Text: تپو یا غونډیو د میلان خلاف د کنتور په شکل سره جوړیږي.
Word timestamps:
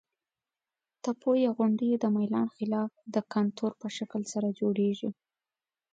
تپو 1.03 1.29
یا 1.43 1.51
غونډیو 1.57 1.93
د 2.03 2.05
میلان 2.15 2.47
خلاف 2.55 2.91
د 3.13 3.15
کنتور 3.33 3.71
په 3.81 3.87
شکل 3.97 4.21
سره 4.33 4.47
جوړیږي. 4.59 5.09